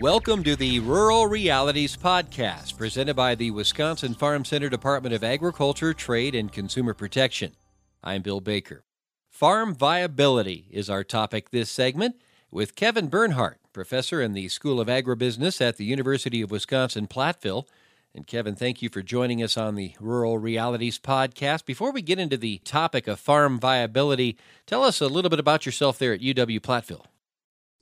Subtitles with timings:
[0.00, 5.92] Welcome to the Rural Realities Podcast, presented by the Wisconsin Farm Center Department of Agriculture,
[5.92, 7.52] Trade, and Consumer Protection.
[8.02, 8.82] I'm Bill Baker.
[9.28, 12.16] Farm viability is our topic this segment
[12.50, 17.66] with Kevin Bernhardt, professor in the School of Agribusiness at the University of Wisconsin Platteville.
[18.14, 21.66] And Kevin, thank you for joining us on the Rural Realities Podcast.
[21.66, 25.66] Before we get into the topic of farm viability, tell us a little bit about
[25.66, 27.04] yourself there at UW Platteville.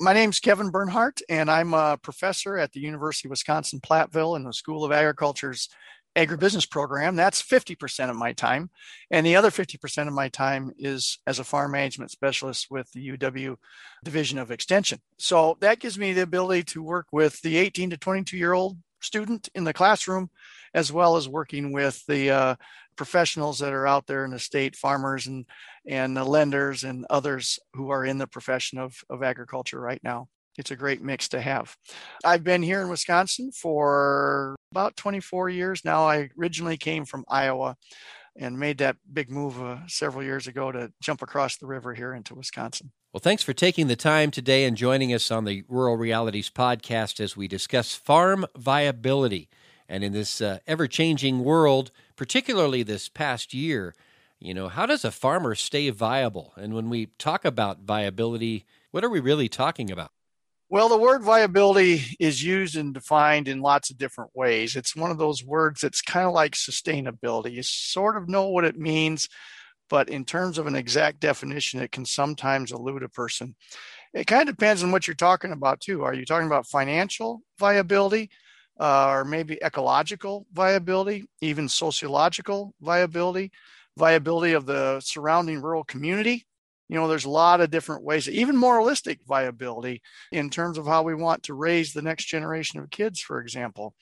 [0.01, 4.45] My name's Kevin Bernhardt, and I'm a professor at the University of Wisconsin Platteville in
[4.45, 5.69] the School of Agriculture's
[6.15, 7.17] agribusiness program.
[7.17, 8.71] That's 50% of my time.
[9.11, 13.09] And the other 50% of my time is as a farm management specialist with the
[13.09, 13.57] UW
[14.05, 15.01] Division of Extension.
[15.19, 18.79] So that gives me the ability to work with the 18 to 22 year old
[19.01, 20.31] student in the classroom,
[20.75, 22.55] as well as working with the uh,
[22.99, 25.47] professionals that are out there in the state, farmers and
[25.87, 30.29] and the lenders and others who are in the profession of, of agriculture right now.
[30.59, 31.75] It's a great mix to have.
[32.25, 36.05] I've been here in Wisconsin for about 24 years now.
[36.05, 37.77] I originally came from Iowa
[38.37, 42.13] and made that big move uh, several years ago to jump across the river here
[42.13, 42.91] into Wisconsin.
[43.13, 47.21] Well, thanks for taking the time today and joining us on the Rural Realities podcast
[47.21, 49.49] as we discuss farm viability.
[49.89, 53.95] And in this uh, ever changing world, particularly this past year,
[54.39, 56.53] you know, how does a farmer stay viable?
[56.57, 60.11] And when we talk about viability, what are we really talking about?
[60.71, 64.77] Well, the word viability is used and defined in lots of different ways.
[64.77, 67.53] It's one of those words that's kind of like sustainability.
[67.53, 69.31] You sort of know what it means,
[69.89, 73.57] but in terms of an exact definition, it can sometimes elude a person.
[74.13, 76.03] It kind of depends on what you're talking about, too.
[76.03, 78.29] Are you talking about financial viability,
[78.79, 83.51] uh, or maybe ecological viability, even sociological viability,
[83.97, 86.47] viability of the surrounding rural community?
[86.89, 91.03] you know there's a lot of different ways even moralistic viability in terms of how
[91.03, 93.95] we want to raise the next generation of kids for example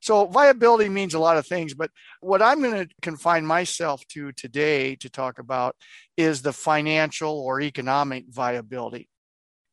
[0.00, 4.32] so viability means a lot of things but what i'm going to confine myself to
[4.32, 5.76] today to talk about
[6.16, 9.08] is the financial or economic viability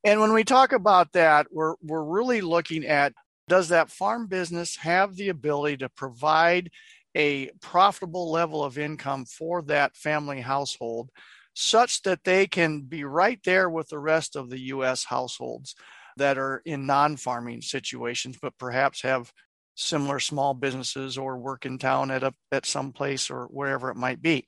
[0.04, 3.14] and when we talk about that we're we're really looking at
[3.48, 6.70] does that farm business have the ability to provide
[7.16, 11.10] a profitable level of income for that family household
[11.54, 15.76] such that they can be right there with the rest of the US households
[16.18, 19.32] that are in non farming situations, but perhaps have
[19.76, 23.96] similar small businesses or work in town at a at some place or wherever it
[23.96, 24.48] might be.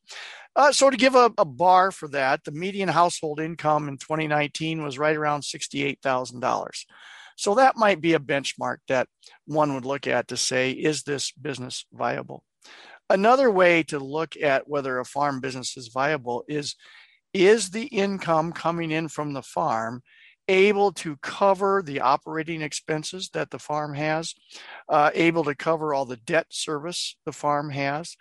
[0.55, 4.83] Uh, so to give a, a, bar for that, the median household income in 2019
[4.83, 6.85] was right around $68,000.
[7.39, 9.07] So that might be a benchmark that
[9.45, 12.43] one would look at to say, is this business viable?
[13.09, 16.75] Another way to look at whether a farm business is viable is
[17.33, 20.01] is the income coming in from the farm
[20.49, 24.33] able to cover the operating expenses that the farm has,
[24.89, 28.17] uh, able to cover all the debt service the farm has?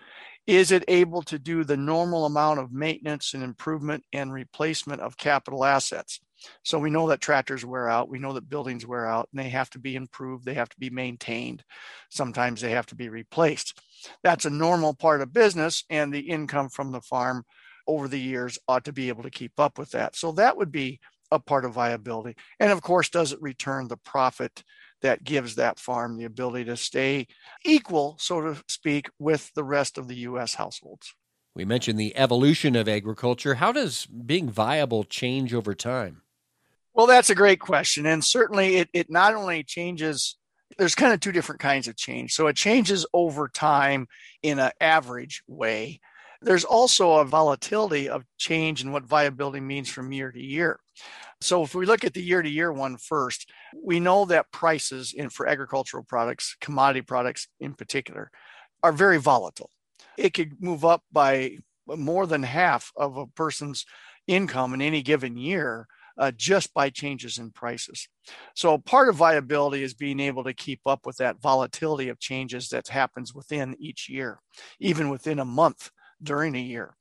[0.46, 5.16] Is it able to do the normal amount of maintenance and improvement and replacement of
[5.16, 6.20] capital assets?
[6.64, 9.48] So we know that tractors wear out, we know that buildings wear out, and they
[9.50, 11.64] have to be improved, they have to be maintained.
[12.10, 13.80] Sometimes they have to be replaced.
[14.22, 17.44] That's a normal part of business, and the income from the farm
[17.86, 20.14] over the years ought to be able to keep up with that.
[20.14, 21.00] So that would be
[21.30, 22.36] a part of viability.
[22.60, 24.62] And of course, does it return the profit
[25.02, 27.26] that gives that farm the ability to stay
[27.64, 30.54] equal, so to speak, with the rest of the U.S.
[30.54, 31.14] households?
[31.54, 33.54] We mentioned the evolution of agriculture.
[33.54, 36.22] How does being viable change over time?
[36.98, 38.06] Well, that's a great question.
[38.06, 40.36] And certainly it, it not only changes,
[40.78, 42.32] there's kind of two different kinds of change.
[42.34, 44.08] So it changes over time
[44.42, 46.00] in an average way.
[46.42, 50.80] There's also a volatility of change and what viability means from year to year.
[51.40, 53.48] So if we look at the year to year one first,
[53.80, 58.32] we know that prices in for agricultural products, commodity products in particular,
[58.82, 59.70] are very volatile.
[60.16, 63.86] It could move up by more than half of a person's
[64.26, 65.86] income in any given year
[66.18, 68.08] uh, just by changes in prices.
[68.54, 72.68] So part of viability is being able to keep up with that volatility of changes
[72.68, 74.40] that happens within each year,
[74.80, 75.90] even within a month
[76.22, 76.96] during a year.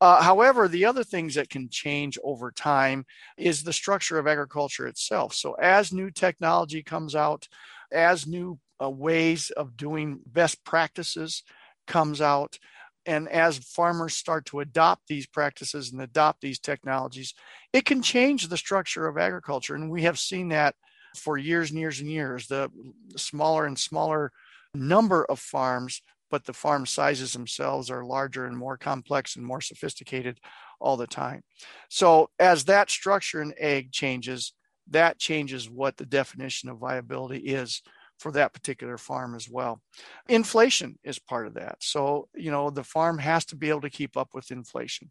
[0.00, 3.04] Uh, however, the other things that can change over time
[3.36, 5.34] is the structure of agriculture itself.
[5.34, 7.48] So, as new technology comes out,
[7.92, 11.42] as new uh, ways of doing best practices
[11.86, 12.58] comes out,
[13.06, 17.34] and as farmers start to adopt these practices and adopt these technologies,
[17.72, 19.74] it can change the structure of agriculture.
[19.74, 20.74] And we have seen that
[21.16, 22.46] for years and years and years.
[22.46, 22.70] The
[23.16, 24.32] smaller and smaller
[24.74, 26.02] number of farms
[26.32, 30.40] but the farm sizes themselves are larger and more complex and more sophisticated
[30.80, 31.42] all the time.
[31.90, 34.54] So as that structure in ag changes,
[34.88, 37.82] that changes what the definition of viability is
[38.22, 39.82] for that particular farm as well.
[40.28, 41.76] Inflation is part of that.
[41.80, 45.10] So, you know, the farm has to be able to keep up with inflation.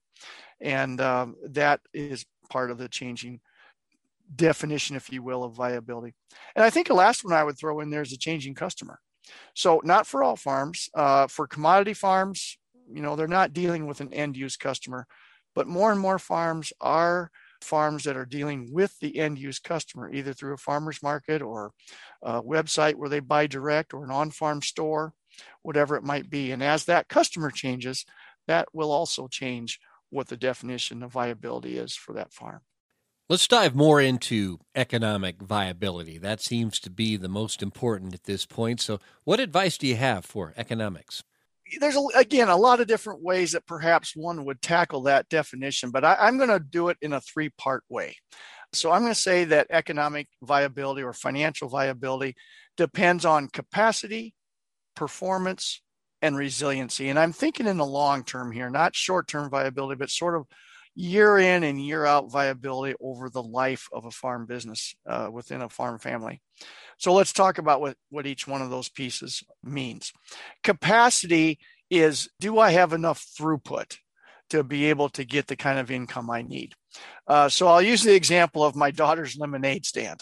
[0.61, 3.41] And um, that is part of the changing
[4.33, 6.13] definition, if you will, of viability.
[6.55, 8.99] And I think the last one I would throw in there is a changing customer.
[9.55, 12.57] So, not for all farms, uh, for commodity farms,
[12.91, 15.05] you know, they're not dealing with an end use customer,
[15.53, 17.29] but more and more farms are
[17.63, 21.71] farms that are dealing with the end use customer, either through a farmer's market or
[22.21, 25.13] a website where they buy direct or an on farm store,
[25.61, 26.51] whatever it might be.
[26.51, 28.05] And as that customer changes,
[28.47, 29.79] that will also change
[30.09, 32.61] what the definition of viability is for that farm.
[33.29, 36.17] Let's dive more into economic viability.
[36.17, 38.81] That seems to be the most important at this point.
[38.81, 41.23] So, what advice do you have for economics?
[41.79, 46.03] There's again a lot of different ways that perhaps one would tackle that definition, but
[46.03, 48.17] I, I'm going to do it in a three part way.
[48.73, 52.35] So I'm going to say that economic viability or financial viability
[52.77, 54.33] depends on capacity,
[54.95, 55.81] performance,
[56.21, 57.09] and resiliency.
[57.09, 60.45] And I'm thinking in the long term here, not short term viability, but sort of
[60.95, 65.61] year in and year out viability over the life of a farm business uh, within
[65.61, 66.41] a farm family.
[66.97, 70.11] So let's talk about what, what each one of those pieces means.
[70.63, 71.59] Capacity
[71.89, 73.97] is do I have enough throughput
[74.49, 76.73] to be able to get the kind of income I need?
[77.27, 80.21] Uh, so I'll use the example of my daughter's lemonade stand.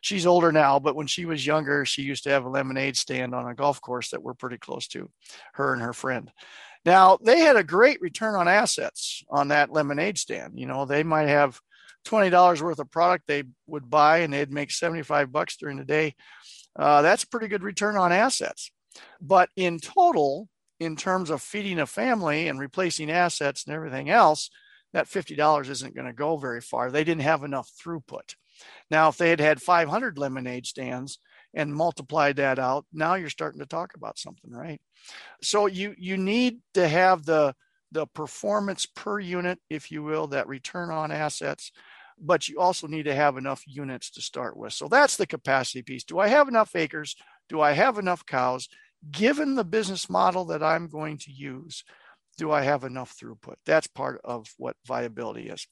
[0.00, 3.34] She's older now, but when she was younger, she used to have a lemonade stand
[3.34, 5.10] on a golf course that we're pretty close to,
[5.54, 6.30] her and her friend.
[6.84, 10.58] Now, they had a great return on assets on that lemonade stand.
[10.58, 11.60] You know, they might have
[12.04, 16.14] $20 worth of product they would buy and they'd make 75 bucks during the day.
[16.76, 18.70] Uh, that's pretty good return on assets.
[19.20, 20.48] But in total,
[20.78, 24.50] in terms of feeding a family and replacing assets and everything else,
[24.92, 26.90] that $50 isn't going to go very far.
[26.90, 28.34] They didn't have enough throughput.
[28.90, 31.18] Now, if they had had 500 lemonade stands
[31.54, 34.80] and multiplied that out, now you're starting to talk about something, right?
[35.42, 37.54] So you you need to have the
[37.92, 41.70] the performance per unit, if you will, that return on assets,
[42.18, 44.72] but you also need to have enough units to start with.
[44.72, 46.04] So that's the capacity piece.
[46.04, 47.14] Do I have enough acres?
[47.48, 48.68] Do I have enough cows?
[49.10, 51.84] Given the business model that I'm going to use,
[52.36, 53.56] do I have enough throughput?
[53.64, 55.66] That's part of what viability is.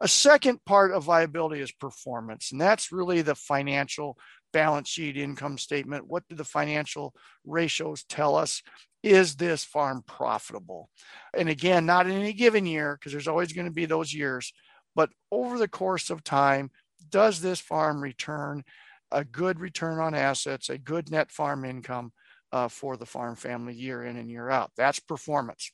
[0.00, 4.16] A second part of viability is performance, and that's really the financial
[4.56, 6.06] balance sheet, income statement.
[6.08, 7.12] What do the financial
[7.44, 8.62] ratios tell us?
[9.02, 10.88] Is this farm profitable?
[11.36, 14.54] And again, not in any given year, because there's always going to be those years,
[14.94, 16.70] but over the course of time,
[17.10, 18.64] does this farm return
[19.12, 22.12] a good return on assets, a good net farm income
[22.50, 24.70] uh, for the farm family year in and year out?
[24.74, 25.70] That's performance.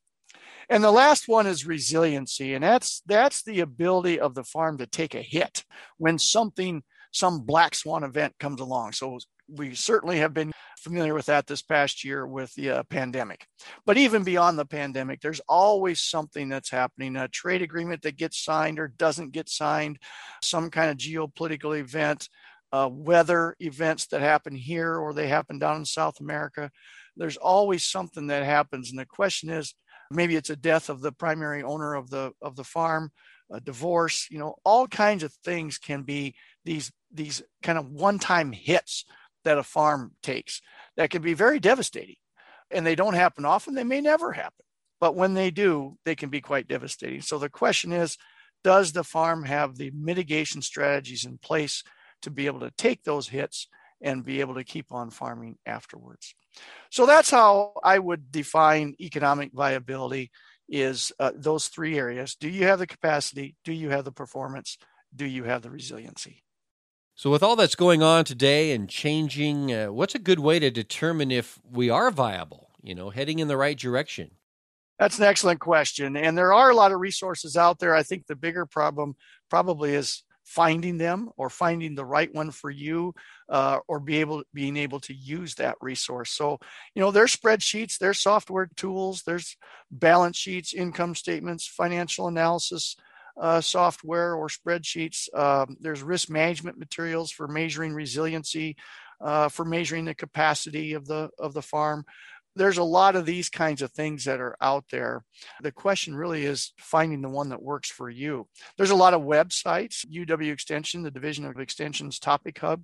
[0.68, 4.86] And the last one is resiliency, and that's that's the ability of the farm to
[4.86, 5.64] take a hit
[5.98, 6.82] when something
[7.12, 8.92] some black swan event comes along.
[8.92, 9.18] So
[9.48, 13.46] we certainly have been familiar with that this past year with the uh, pandemic.
[13.86, 18.42] But even beyond the pandemic, there's always something that's happening a trade agreement that gets
[18.42, 19.98] signed or doesn't get signed,
[20.42, 22.28] some kind of geopolitical event,
[22.72, 26.70] uh, weather events that happen here or they happen down in South America.
[27.16, 28.90] There's always something that happens.
[28.90, 29.74] And the question is
[30.10, 33.10] maybe it's a death of the primary owner of the of the farm
[33.50, 38.52] a divorce you know all kinds of things can be these these kind of one-time
[38.52, 39.04] hits
[39.44, 40.62] that a farm takes
[40.96, 42.16] that can be very devastating.
[42.70, 44.64] And they don't happen often, they may never happen.
[45.00, 47.22] But when they do, they can be quite devastating.
[47.22, 48.16] So the question is
[48.64, 51.82] Does the farm have the mitigation strategies in place
[52.22, 53.68] to be able to take those hits
[54.00, 56.34] and be able to keep on farming afterwards?
[56.90, 60.30] So that's how I would define economic viability
[60.68, 62.34] is uh, those three areas.
[62.34, 63.56] Do you have the capacity?
[63.64, 64.78] Do you have the performance?
[65.14, 66.42] Do you have the resiliency?
[67.22, 70.72] So, with all that's going on today and changing, uh, what's a good way to
[70.72, 74.32] determine if we are viable, you know, heading in the right direction?
[74.98, 76.16] That's an excellent question.
[76.16, 77.94] And there are a lot of resources out there.
[77.94, 79.14] I think the bigger problem
[79.48, 83.14] probably is finding them or finding the right one for you
[83.48, 86.58] uh, or be able being able to use that resource so
[86.96, 89.56] you know there's spreadsheets there's software tools there's
[89.92, 92.96] balance sheets income statements financial analysis
[93.40, 95.32] uh, software or spreadsheets.
[95.36, 98.76] Um, there's risk management materials for measuring resiliency,
[99.20, 102.04] uh, for measuring the capacity of the of the farm.
[102.54, 105.24] There's a lot of these kinds of things that are out there.
[105.62, 108.46] The question really is finding the one that works for you.
[108.76, 110.04] There's a lot of websites.
[110.06, 112.82] UW Extension, the Division of Extension's Topic Hub,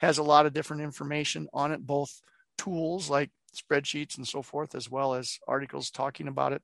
[0.00, 2.20] has a lot of different information on it, both
[2.58, 6.62] tools like spreadsheets and so forth, as well as articles talking about it.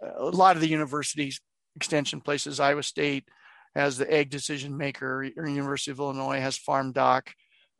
[0.00, 1.40] A lot of the universities
[1.76, 3.28] extension places, Iowa State,
[3.74, 7.32] has the Ag Decision Maker, University of Illinois has Farm Doc.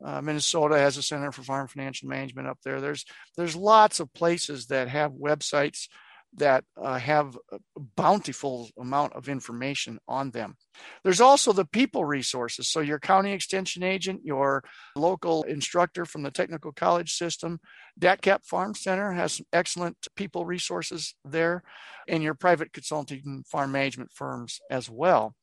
[0.03, 2.81] Uh, Minnesota has a Center for Farm Financial Management up there.
[2.81, 3.05] There's
[3.37, 5.87] there's lots of places that have websites
[6.33, 7.59] that uh, have a
[7.95, 10.55] bountiful amount of information on them.
[11.03, 12.69] There's also the people resources.
[12.69, 14.63] So, your county extension agent, your
[14.95, 17.59] local instructor from the technical college system,
[17.99, 21.63] DATCP Farm Center has some excellent people resources there,
[22.07, 25.35] and your private consulting farm management firms as well.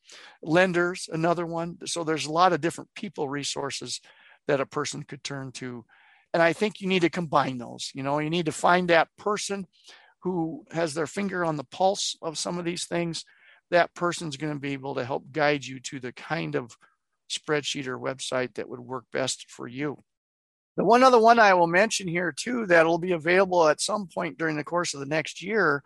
[0.42, 1.76] Lenders, another one.
[1.84, 4.00] So, there's a lot of different people resources
[4.46, 5.84] that a person could turn to.
[6.34, 7.90] And I think you need to combine those.
[7.94, 9.66] You know, you need to find that person
[10.20, 13.24] who has their finger on the pulse of some of these things,
[13.70, 16.76] that person's going to be able to help guide you to the kind of
[17.30, 20.02] spreadsheet or website that would work best for you.
[20.76, 24.06] The one other one I will mention here too that will be available at some
[24.06, 25.82] point during the course of the next year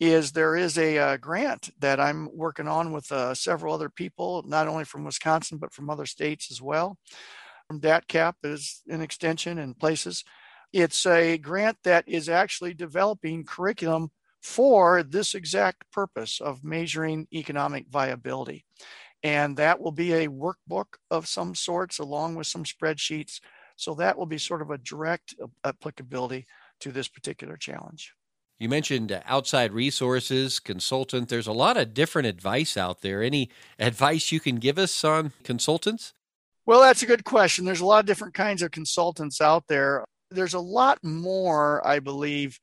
[0.00, 4.42] is there is a, uh, grant that I'm working on with uh, several other people,
[4.46, 6.96] not only from Wisconsin but from other states as well.
[7.68, 10.24] From DATCP is an extension in places
[10.72, 14.10] it's a grant that is actually developing curriculum
[14.42, 18.64] for this exact purpose of measuring economic viability.
[19.22, 23.40] And that will be a workbook of some sorts along with some spreadsheets.
[23.76, 25.34] So that will be sort of a direct
[25.64, 26.46] applicability
[26.80, 28.14] to this particular challenge.
[28.58, 31.28] You mentioned uh, outside resources, consultant.
[31.28, 33.22] There's a lot of different advice out there.
[33.22, 36.12] Any advice you can give us on consultants?
[36.66, 37.64] Well, that's a good question.
[37.64, 41.98] There's a lot of different kinds of consultants out there there's a lot more, I
[41.98, 42.58] believe,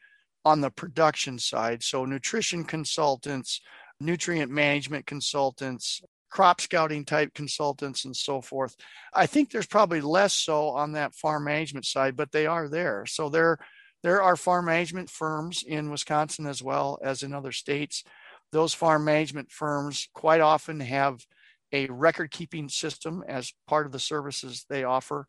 [0.45, 1.83] on the production side.
[1.83, 3.61] So, nutrition consultants,
[3.99, 8.75] nutrient management consultants, crop scouting type consultants, and so forth.
[9.13, 13.05] I think there's probably less so on that farm management side, but they are there.
[13.05, 13.57] So, there,
[14.03, 18.03] there are farm management firms in Wisconsin as well as in other states.
[18.51, 21.25] Those farm management firms quite often have
[21.73, 25.25] a record keeping system as part of the services they offer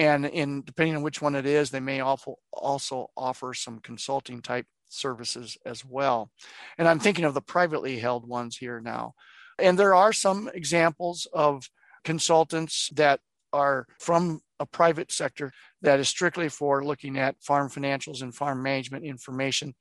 [0.00, 4.66] and in depending on which one it is they may also offer some consulting type
[4.88, 6.30] services as well.
[6.78, 9.14] And i'm thinking of the privately held ones here now.
[9.58, 11.68] And there are some examples of
[12.04, 13.20] consultants that
[13.52, 15.52] are from a private sector
[15.82, 19.74] that is strictly for looking at farm financials and farm management information.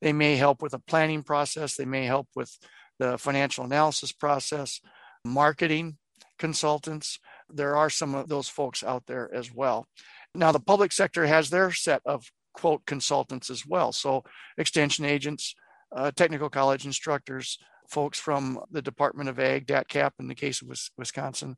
[0.00, 1.74] They may help with a planning process.
[1.74, 2.56] They may help with
[2.98, 4.80] the financial analysis process.
[5.24, 5.98] Marketing
[6.38, 7.18] consultants
[7.48, 9.86] there are some of those folks out there as well.
[10.34, 13.92] Now, the public sector has their set of quote consultants as well.
[13.92, 14.24] So,
[14.58, 15.54] extension agents,
[15.94, 20.68] uh, technical college instructors, folks from the Department of Ag, DATCP in the case of
[20.96, 21.56] Wisconsin,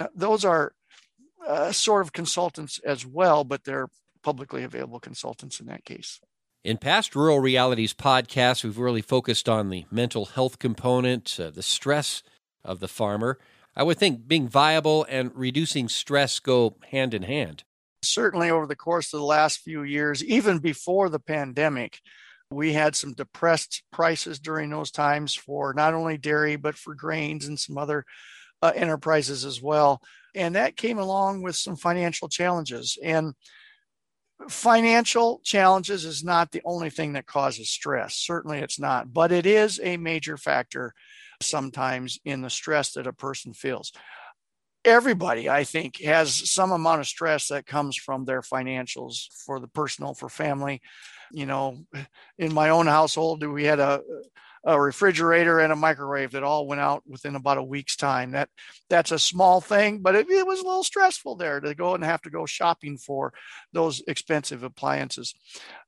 [0.00, 0.72] uh, those are
[1.46, 3.88] uh, sort of consultants as well, but they're
[4.22, 6.20] publicly available consultants in that case.
[6.64, 11.62] In past Rural Realities podcasts, we've really focused on the mental health component, uh, the
[11.62, 12.22] stress
[12.64, 13.38] of the farmer.
[13.76, 17.64] I would think being viable and reducing stress go hand in hand.
[18.02, 21.98] Certainly, over the course of the last few years, even before the pandemic,
[22.50, 27.46] we had some depressed prices during those times for not only dairy, but for grains
[27.46, 28.04] and some other
[28.62, 30.00] uh, enterprises as well.
[30.34, 32.98] And that came along with some financial challenges.
[33.02, 33.34] And
[34.48, 38.16] financial challenges is not the only thing that causes stress.
[38.16, 40.94] Certainly, it's not, but it is a major factor
[41.40, 43.92] sometimes in the stress that a person feels.
[44.84, 49.68] Everybody, I think, has some amount of stress that comes from their financials for the
[49.68, 50.82] personal, for family.
[51.32, 51.78] You know,
[52.38, 54.02] in my own household, we had a
[54.66, 58.30] a refrigerator and a microwave that all went out within about a week's time.
[58.30, 58.48] That
[58.88, 62.02] that's a small thing, but it, it, was a little stressful there to go and
[62.02, 63.32] have to go shopping for
[63.72, 65.34] those expensive appliances.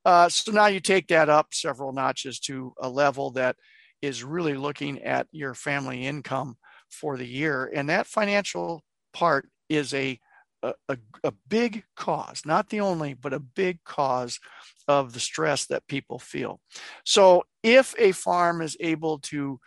[0.04, 3.56] Uh, so now you take that up several notches to a level that
[4.02, 6.56] is really looking at your family income
[6.90, 7.70] for the year.
[7.74, 10.18] And that financial part is a,
[10.62, 14.40] a, a, big cause, not the only, but a big cause
[14.88, 16.60] of the stress that people feel.
[17.04, 19.60] So if a farm is able to,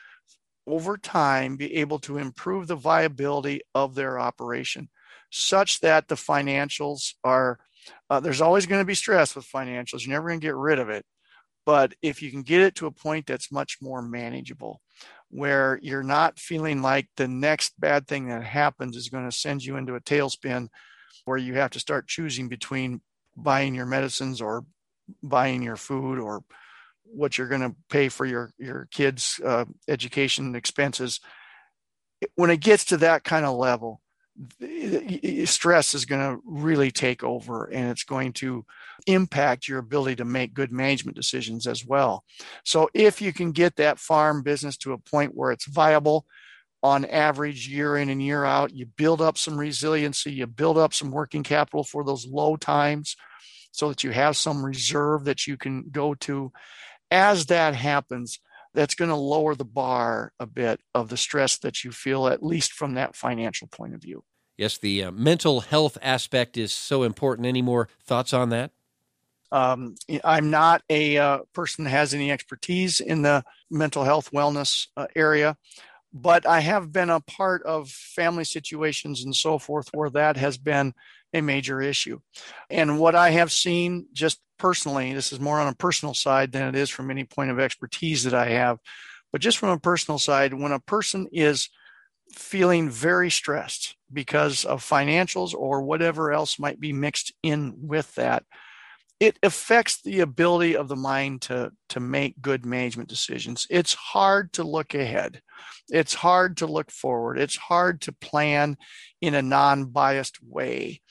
[0.67, 4.89] over time, be able to improve the viability of their operation
[5.31, 7.59] such that the financials are,
[8.09, 10.05] uh, there's always going to be stress with financials.
[10.05, 11.05] You're never going to get rid of it.
[11.65, 14.81] But if you can get it to a point that's much more manageable,
[15.29, 19.63] where you're not feeling like the next bad thing that happens is going to send
[19.63, 20.67] you into a tailspin
[21.25, 23.01] where you have to start choosing between
[23.37, 24.65] buying your medicines or
[25.21, 26.43] buying your food or
[27.03, 31.19] what you're going to pay for your your kids uh, education expenses
[32.35, 34.01] when it gets to that kind of level
[35.46, 38.65] stress is going to really take over and it's going to
[39.05, 42.24] impact your ability to make good management decisions as well.
[42.63, 46.25] So, if you can get that farm business to a point where it's viable,
[46.81, 48.74] on average year in and year out.
[48.74, 53.15] You build up some resiliency, you build up some working capital for those low times
[53.72, 56.51] so that you have some reserve that you can go to.
[57.12, 58.39] As that happens,
[58.74, 62.43] that's going to lower the bar a bit of the stress that you feel, at
[62.43, 64.24] least from that financial point of view.
[64.59, 67.47] Yes, the uh, mental health aspect is so important.
[67.47, 68.71] Any more thoughts on that?
[69.53, 74.87] Um, I'm not a uh, person that has any expertise in the mental health wellness
[74.97, 75.55] uh, area,
[76.11, 80.57] but I have been a part of family situations and so forth where that has
[80.57, 80.93] been
[81.33, 82.19] a major issue.
[82.69, 86.67] And what I have seen just personally, this is more on a personal side than
[86.67, 88.79] it is from any point of expertise that I have,
[89.31, 91.69] but just from a personal side, when a person is
[92.33, 98.43] feeling very stressed because of financials or whatever else might be mixed in with that,
[99.19, 103.67] it affects the ability of the mind to, to make good management decisions.
[103.69, 105.41] It's hard to look ahead.
[105.89, 107.38] It's hard to look forward.
[107.38, 108.77] It's hard to plan
[109.19, 111.01] in a non biased way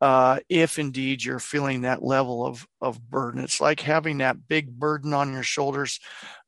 [0.00, 3.44] uh, if indeed you're feeling that level of, of burden.
[3.44, 6.00] It's like having that big burden on your shoulders.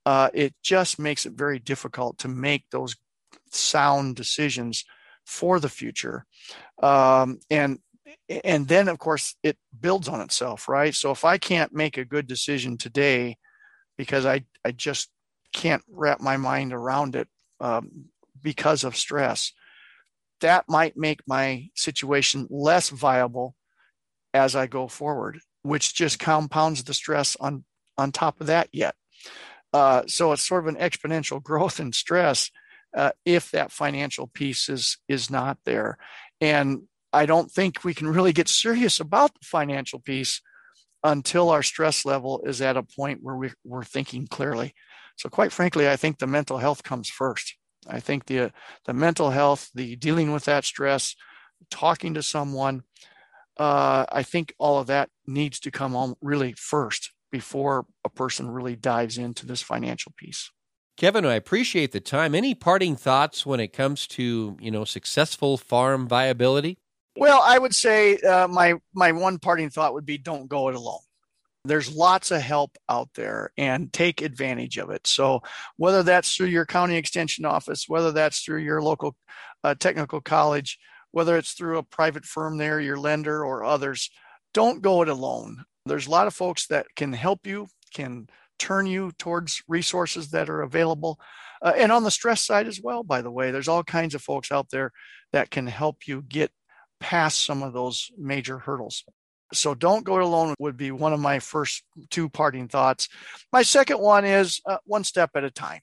[0.05, 2.97] Uh, it just makes it very difficult to make those
[3.55, 4.85] sound decisions
[5.25, 6.25] for the future.
[6.83, 7.79] Um, and
[8.29, 12.05] and then of course it builds on itself right so if i can't make a
[12.05, 13.37] good decision today
[13.97, 15.11] because i i just
[15.53, 17.29] can't wrap my mind around it
[17.61, 18.07] um,
[18.43, 19.53] because of stress
[20.41, 23.55] that might make my situation less viable
[24.33, 27.65] as i go forward which just compounds the stress on
[27.97, 28.95] on top of that yet
[29.73, 32.51] uh, so it's sort of an exponential growth in stress
[32.97, 35.99] uh, if that financial piece is is not there
[36.41, 36.83] and
[37.15, 40.43] I don't think we can really get serious about the financial piece
[41.05, 44.75] until our stress level is at a point where we, we're thinking clearly.
[45.17, 47.57] So, quite frankly, I think the mental health comes first.
[47.87, 48.51] I think the
[48.87, 51.15] the mental health, the dealing with that stress,
[51.71, 52.83] talking to someone,
[53.59, 58.51] uh, I think all of that needs to come on really first before a person
[58.51, 60.51] really dives into this financial piece.
[60.97, 62.35] Kevin, I appreciate the time.
[62.35, 66.79] Any parting thoughts when it comes to you know successful farm viability?
[67.17, 70.75] Well, I would say uh, my my one parting thought would be don't go it
[70.75, 71.01] alone.
[71.65, 75.07] There's lots of help out there and take advantage of it.
[75.07, 75.41] So
[75.79, 79.17] whether that's through your county extension office, whether that's through your local
[79.63, 80.79] uh, technical college,
[81.13, 84.11] whether it's through a private firm there, your lender or others,
[84.53, 85.65] don't go it alone.
[85.87, 90.49] There's a lot of folks that can help you, can turn you towards resources that
[90.49, 91.19] are available.
[91.63, 94.23] Uh, and on the stress side as well, by the way, there's all kinds of
[94.23, 94.93] folks out there
[95.33, 96.51] that can help you get
[97.01, 99.05] past some of those major hurdles.
[99.53, 103.09] So don't go it alone would be one of my first two parting thoughts.
[103.53, 105.81] My second one is uh, one step at a time.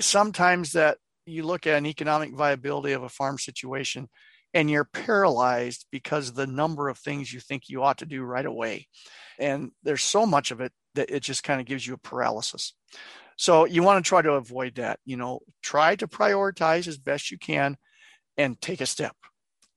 [0.00, 4.08] Sometimes that you look at an economic viability of a farm situation
[4.54, 8.46] and you're paralyzed because the number of things you think you ought to do right
[8.46, 8.88] away.
[9.38, 12.72] And there's so much of it that it just kind of gives you a paralysis.
[13.36, 15.00] So you want to try to avoid that.
[15.04, 17.76] You know, try to prioritize as best you can
[18.36, 19.16] and take a step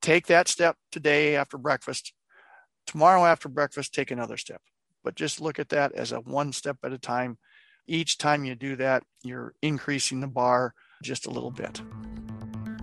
[0.02, 2.14] take that step today after breakfast.
[2.86, 4.62] Tomorrow after breakfast, take another step.
[5.04, 7.38] But just look at that as a one step at a time.
[7.88, 11.82] Each time you do that, you're increasing the bar just a little bit.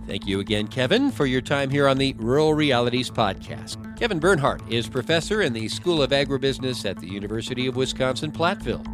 [0.07, 3.97] Thank you again, Kevin, for your time here on the Rural Realities Podcast.
[3.97, 8.85] Kevin Bernhardt is professor in the School of Agribusiness at the University of Wisconsin Platteville.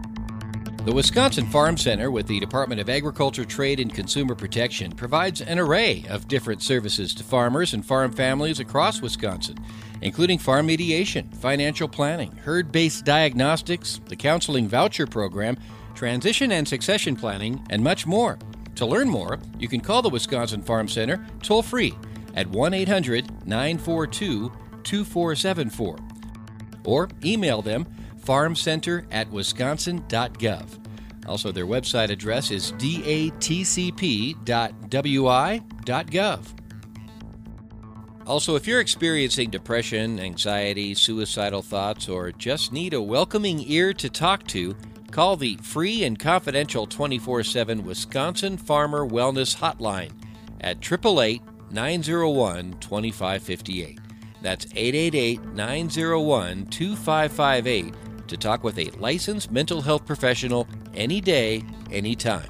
[0.85, 5.59] The Wisconsin Farm Center with the Department of Agriculture, Trade, and Consumer Protection provides an
[5.59, 9.57] array of different services to farmers and farm families across Wisconsin,
[10.01, 15.57] including farm mediation, financial planning, herd based diagnostics, the counseling voucher program,
[15.93, 18.39] transition and succession planning, and much more.
[18.75, 21.93] To learn more, you can call the Wisconsin Farm Center toll free
[22.35, 24.51] at 1 800 942
[24.83, 25.97] 2474
[26.83, 27.85] or email them
[28.19, 30.77] farmcenter at wisconsin.gov.
[31.27, 33.65] Also, their website address is datcp.wi.gov.
[38.27, 44.09] Also, if you're experiencing depression, anxiety, suicidal thoughts, or just need a welcoming ear to
[44.09, 44.75] talk to,
[45.11, 50.11] call the free and confidential 24 7 Wisconsin Farmer Wellness Hotline
[50.61, 53.99] at 888 901 2558.
[54.41, 57.93] That's 888 901 2558
[58.27, 62.49] to talk with a licensed mental health professional any day, anytime.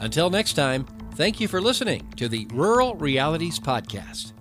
[0.00, 4.32] Until next time, thank you for listening to the Rural Realities Podcast.